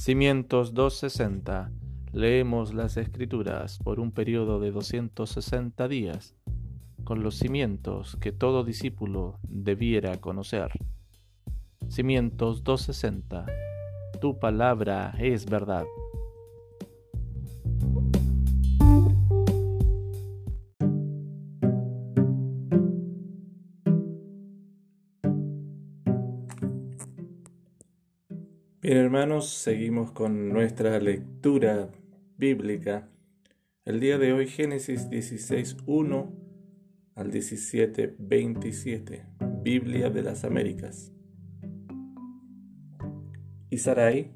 [0.00, 1.70] Cimientos 260.
[2.12, 6.34] Leemos las escrituras por un periodo de 260 días,
[7.04, 10.70] con los cimientos que todo discípulo debiera conocer.
[11.90, 13.44] Cimientos 260.
[14.22, 15.84] Tu palabra es verdad.
[28.90, 31.92] Bien hermanos, seguimos con nuestra lectura
[32.36, 33.08] bíblica.
[33.84, 36.32] El día de hoy Génesis 16, 1
[37.14, 39.26] al 17, 27,
[39.62, 41.12] Biblia de las Américas.
[43.70, 44.32] Y Sarai,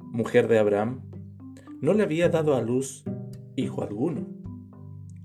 [0.00, 1.02] mujer de Abraham,
[1.82, 3.04] no le había dado a luz
[3.54, 4.28] hijo alguno,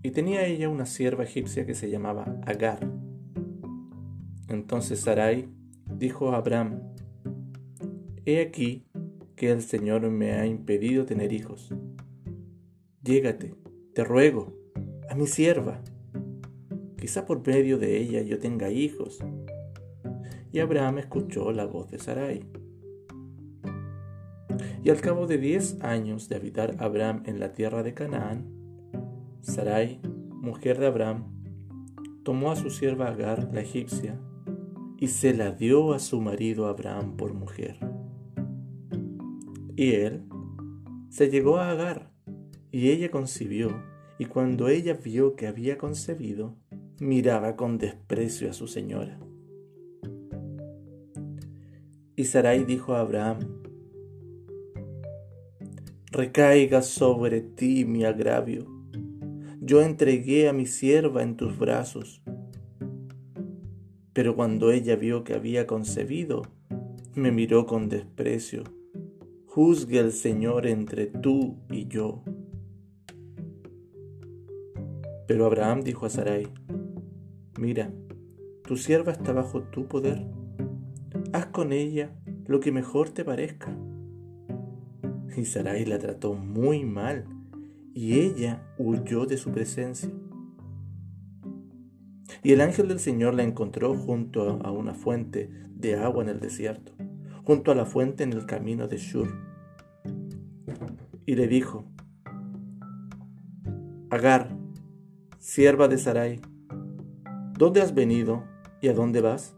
[0.01, 2.91] y tenía ella una sierva egipcia que se llamaba Agar.
[4.49, 5.47] Entonces Sarai
[5.95, 6.93] dijo a Abraham,
[8.25, 8.85] He aquí
[9.35, 11.73] que el Señor me ha impedido tener hijos.
[13.03, 13.53] Llégate,
[13.93, 14.53] te ruego,
[15.09, 15.81] a mi sierva.
[16.97, 19.19] Quizá por medio de ella yo tenga hijos.
[20.53, 22.45] Y Abraham escuchó la voz de Sarai.
[24.85, 28.45] Y al cabo de diez años de habitar Abraham en la tierra de Canaán,
[29.41, 31.25] Sarai, mujer de Abraham,
[32.23, 34.17] tomó a su sierva Agar, la egipcia,
[34.97, 37.92] y se la dio a su marido Abraham por mujer.
[39.75, 40.23] Y él
[41.09, 42.11] se llegó a Agar,
[42.71, 43.83] y ella concibió,
[44.19, 46.55] y cuando ella vio que había concebido,
[46.99, 49.19] miraba con desprecio a su señora.
[52.15, 53.39] Y Sarai dijo a Abraham,
[56.11, 58.67] Recaiga sobre ti mi agravio.
[59.59, 62.21] Yo entregué a mi sierva en tus brazos.
[64.13, 66.43] Pero cuando ella vio que había concebido,
[67.15, 68.63] me miró con desprecio
[69.55, 72.23] Juzgue el Señor entre tú y yo.
[75.27, 76.47] Pero Abraham dijo a Sarai,
[77.59, 77.93] mira,
[78.63, 80.25] tu sierva está bajo tu poder.
[81.33, 82.15] Haz con ella
[82.47, 83.77] lo que mejor te parezca.
[85.37, 87.27] Y Sarai la trató muy mal
[87.93, 90.09] y ella huyó de su presencia.
[92.41, 96.39] Y el ángel del Señor la encontró junto a una fuente de agua en el
[96.39, 97.02] desierto
[97.43, 99.27] junto a la fuente en el camino de Shur.
[101.25, 101.85] Y le dijo,
[104.09, 104.55] Agar,
[105.39, 106.39] sierva de Sarai,
[107.57, 108.43] ¿dónde has venido
[108.81, 109.55] y a dónde vas?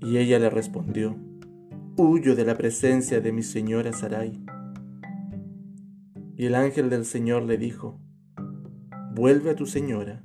[0.00, 1.16] Y ella le respondió,
[1.96, 4.44] Huyo de la presencia de mi señora Sarai.
[6.36, 7.98] Y el ángel del Señor le dijo,
[9.14, 10.22] Vuelve a tu señora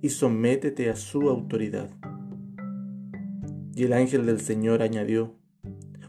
[0.00, 1.90] y sométete a su autoridad.
[3.78, 5.36] Y el ángel del Señor añadió,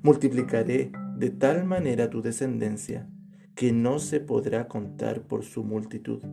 [0.02, 3.08] multiplicaré de tal manera tu descendencia
[3.54, 6.24] que no se podrá contar por su multitud.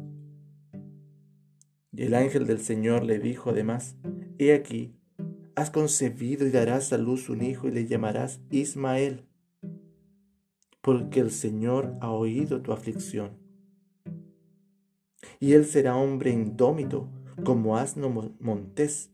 [1.92, 3.98] Y el ángel del Señor le dijo además,
[4.38, 4.96] He aquí,
[5.56, 9.26] has concebido y darás a luz un hijo y le llamarás Ismael,
[10.80, 13.32] porque el Señor ha oído tu aflicción.
[15.38, 17.10] Y él será hombre indómito
[17.44, 18.08] como asno
[18.40, 19.10] montés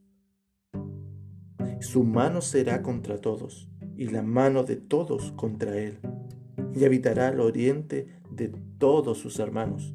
[1.81, 5.99] su mano será contra todos, y la mano de todos contra él,
[6.75, 9.95] y habitará al oriente de todos sus hermanos.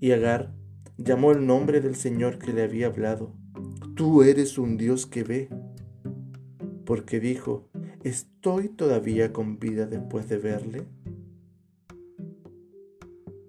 [0.00, 0.54] Y Agar
[0.98, 3.32] llamó el nombre del Señor que le había hablado.
[3.94, 5.48] Tú eres un Dios que ve.
[6.84, 7.68] Porque dijo,
[8.04, 10.86] ¿estoy todavía con vida después de verle?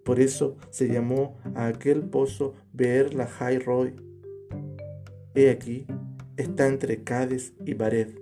[0.04, 3.28] Por eso se llamó a aquel pozo Beer la
[3.64, 3.94] Roy,
[5.40, 5.86] He aquí,
[6.36, 8.16] está entre Cades y Bared.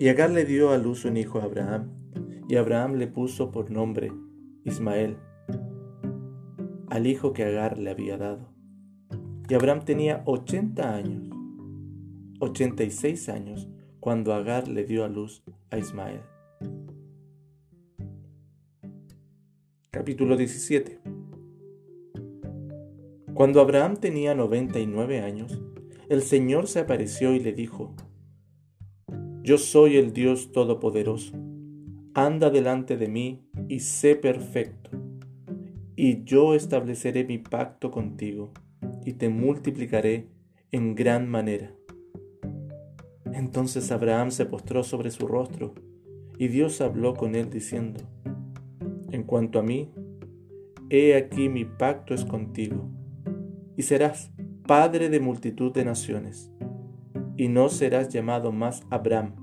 [0.00, 1.92] Y Agar le dio a luz un hijo a Abraham,
[2.48, 4.10] y Abraham le puso por nombre
[4.64, 5.16] Ismael,
[6.88, 8.52] al hijo que Agar le había dado.
[9.48, 11.30] Y Abraham tenía ochenta años,
[12.40, 13.68] ochenta y seis años,
[14.00, 16.22] cuando Agar le dio a luz a Ismael.
[19.92, 21.17] Capítulo 17
[23.38, 25.62] cuando Abraham tenía 99 años,
[26.08, 27.94] el Señor se apareció y le dijo,
[29.44, 31.36] Yo soy el Dios Todopoderoso,
[32.14, 34.90] anda delante de mí y sé perfecto,
[35.94, 38.50] y yo estableceré mi pacto contigo
[39.04, 40.26] y te multiplicaré
[40.72, 41.72] en gran manera.
[43.32, 45.74] Entonces Abraham se postró sobre su rostro,
[46.38, 48.00] y Dios habló con él diciendo,
[49.12, 49.92] En cuanto a mí,
[50.90, 52.97] he aquí mi pacto es contigo
[53.78, 54.32] y serás
[54.66, 56.52] padre de multitud de naciones,
[57.36, 59.36] y no serás llamado más Abraham,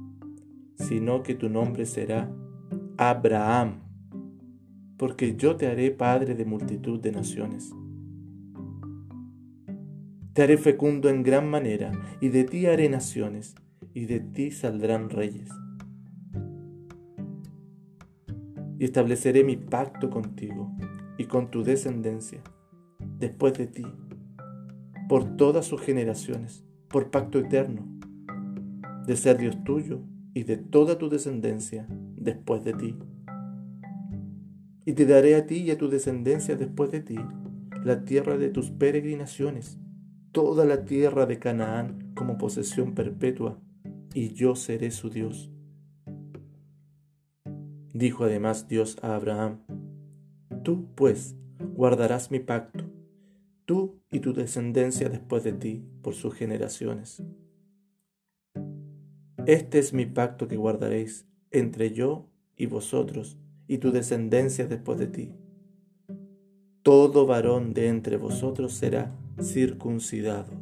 [0.76, 2.30] sino que tu nombre será
[2.98, 3.80] Abraham,
[4.98, 7.74] porque yo te haré padre de multitud de naciones.
[10.34, 13.56] Te haré fecundo en gran manera, y de ti haré naciones,
[13.94, 15.50] y de ti saldrán reyes.
[18.80, 20.76] Y estableceré mi pacto contigo
[21.18, 22.42] y con tu descendencia,
[23.18, 23.86] después de ti,
[25.08, 27.88] por todas sus generaciones, por pacto eterno,
[29.06, 30.02] de ser Dios tuyo
[30.34, 32.96] y de toda tu descendencia después de ti.
[34.86, 37.18] Y te daré a ti y a tu descendencia después de ti
[37.84, 39.80] la tierra de tus peregrinaciones
[40.36, 43.58] toda la tierra de Canaán como posesión perpetua,
[44.14, 45.50] y yo seré su Dios.
[47.94, 49.62] Dijo además Dios a Abraham,
[50.62, 51.38] Tú, pues,
[51.74, 52.84] guardarás mi pacto,
[53.66, 57.22] tú y tu descendencia después de ti, por sus generaciones.
[59.46, 65.08] Este es mi pacto que guardaréis entre yo y vosotros y tu descendencia después de
[65.08, 65.34] ti.
[66.84, 70.54] Todo varón de entre vosotros será circuncidado.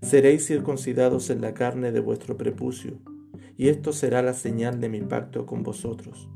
[0.00, 2.98] Seréis circuncidados en la carne de vuestro prepucio,
[3.56, 6.28] y esto será la señal de mi pacto con vosotros.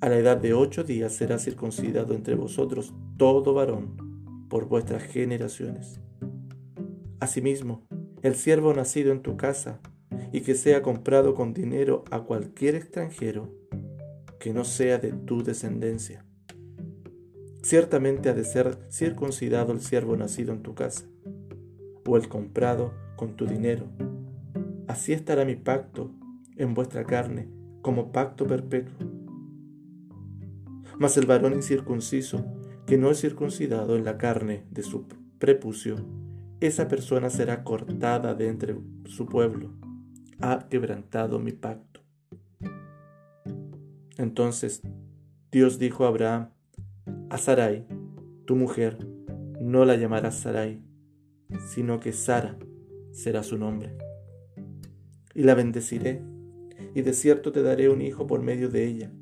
[0.00, 6.00] A la edad de ocho días será circuncidado entre vosotros todo varón por vuestras generaciones.
[7.20, 7.86] Asimismo,
[8.22, 9.80] el siervo nacido en tu casa
[10.32, 13.52] y que sea comprado con dinero a cualquier extranjero
[14.38, 16.26] que no sea de tu descendencia
[17.66, 21.04] ciertamente ha de ser circuncidado el siervo nacido en tu casa,
[22.06, 23.86] o el comprado con tu dinero.
[24.86, 26.12] Así estará mi pacto
[26.56, 27.48] en vuestra carne
[27.82, 29.15] como pacto perpetuo.
[30.98, 32.44] Mas el varón incircunciso,
[32.86, 35.06] que no es circuncidado en la carne de su
[35.38, 35.96] prepucio,
[36.60, 39.72] esa persona será cortada de entre su pueblo.
[40.40, 42.00] Ha quebrantado mi pacto.
[44.16, 44.82] Entonces
[45.50, 46.50] Dios dijo a Abraham,
[47.28, 47.86] a Sarai,
[48.46, 48.98] tu mujer,
[49.60, 50.82] no la llamarás Sarai,
[51.68, 52.56] sino que Sara
[53.12, 53.96] será su nombre.
[55.34, 56.22] Y la bendeciré,
[56.94, 59.12] y de cierto te daré un hijo por medio de ella.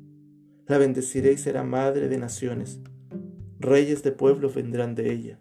[0.67, 2.79] La bendeciré y será madre de naciones.
[3.59, 5.39] Reyes de pueblos vendrán de ella.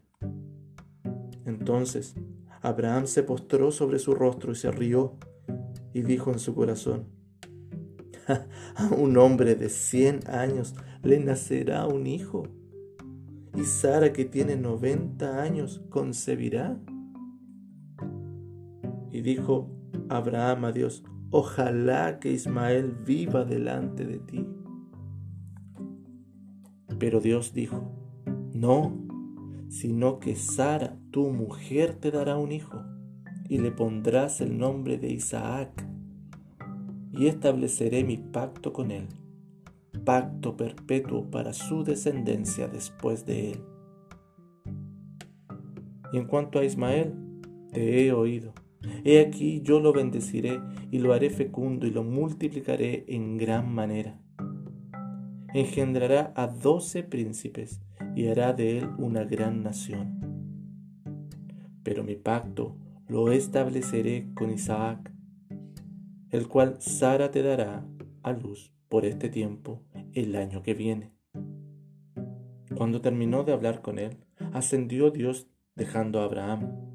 [1.46, 2.14] Entonces
[2.60, 5.18] Abraham se postró sobre su rostro y se rió,
[5.92, 7.06] y dijo en su corazón,
[8.76, 12.44] a un hombre de cien años le nacerá un hijo.
[13.54, 16.78] Y Sara, que tiene noventa años, concebirá.
[19.12, 19.70] Y dijo
[20.08, 24.46] Abraham a Dios, ojalá que Ismael viva delante de ti.
[27.04, 27.92] Pero Dios dijo,
[28.54, 28.96] no,
[29.68, 32.82] sino que Sara, tu mujer, te dará un hijo,
[33.46, 35.86] y le pondrás el nombre de Isaac,
[37.12, 39.06] y estableceré mi pacto con él
[40.06, 43.58] pacto perpetuo para su descendencia después de él.
[46.10, 47.12] Y en cuanto a Ismael,
[47.70, 48.54] te he oído.
[49.04, 50.58] He aquí yo lo bendeciré
[50.90, 54.23] y lo haré fecundo y lo multiplicaré en gran manera.
[55.54, 57.80] Engendrará a doce príncipes
[58.16, 60.18] y hará de él una gran nación.
[61.84, 65.12] Pero mi pacto lo estableceré con Isaac,
[66.30, 67.86] el cual Sara te dará
[68.24, 71.12] a luz por este tiempo el año que viene.
[72.76, 75.46] Cuando terminó de hablar con él, ascendió Dios
[75.76, 76.93] dejando a Abraham.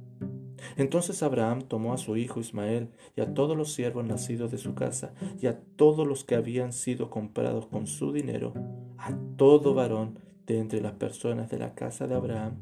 [0.78, 4.76] Entonces Abraham tomó a su hijo Ismael y a todos los siervos nacidos de su
[4.76, 8.54] casa y a todos los que habían sido comprados con su dinero,
[8.98, 12.58] a todo varón de entre las personas de la casa de Abraham,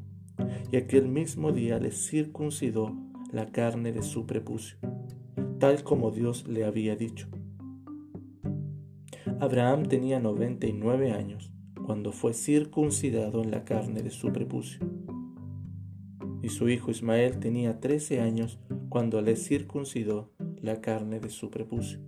[0.70, 2.94] y aquel mismo día le circuncidó
[3.32, 4.78] la carne de su prepucio,
[5.58, 7.28] tal como Dios le había dicho.
[9.40, 11.52] Abraham tenía 99 años
[11.86, 14.80] cuando fue circuncidado en la carne de su prepucio.
[16.48, 20.30] Y su hijo Ismael tenía 13 años cuando le circuncidó
[20.62, 21.98] la carne de su prepucio.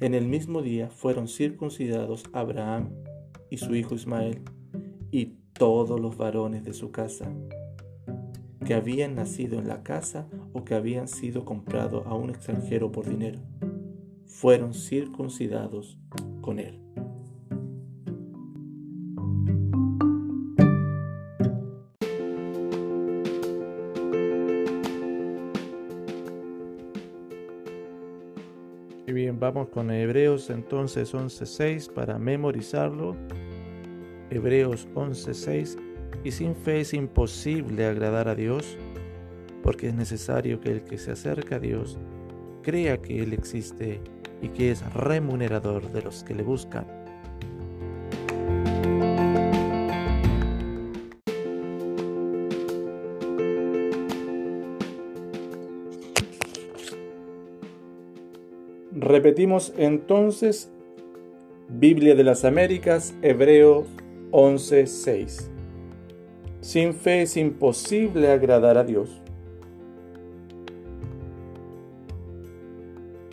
[0.00, 2.90] En el mismo día fueron circuncidados Abraham
[3.48, 4.42] y su hijo Ismael
[5.12, 7.32] y todos los varones de su casa,
[8.64, 13.08] que habían nacido en la casa o que habían sido comprados a un extranjero por
[13.08, 13.38] dinero
[14.24, 15.96] fueron circuncidados
[16.40, 16.82] con él.
[29.46, 33.14] Vamos con Hebreos entonces 11.6 para memorizarlo.
[34.28, 35.78] Hebreos 11.6
[36.24, 38.76] y sin fe es imposible agradar a Dios,
[39.62, 41.96] porque es necesario que el que se acerca a Dios
[42.64, 44.00] crea que Él existe
[44.42, 46.95] y que es remunerador de los que le buscan.
[58.98, 60.72] Repetimos entonces
[61.68, 63.86] Biblia de las Américas, Hebreos
[64.30, 65.50] 11:6.
[66.62, 69.20] Sin fe es imposible agradar a Dios,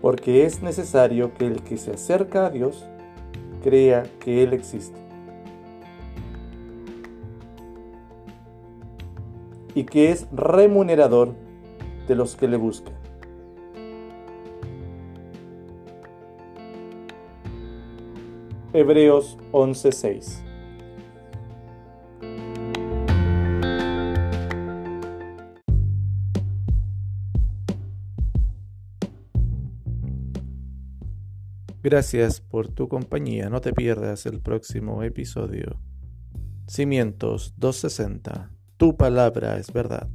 [0.01, 2.86] porque es necesario que el que se acerca a Dios
[3.63, 5.00] crea que Él existe
[9.74, 11.34] y que es remunerador
[12.10, 13.03] de los que le buscan.
[18.75, 20.44] Hebreos 11:6
[31.84, 33.50] Gracias por tu compañía.
[33.50, 35.80] No te pierdas el próximo episodio.
[36.65, 38.50] Cimientos 260.
[38.77, 40.10] Tu palabra es verdad.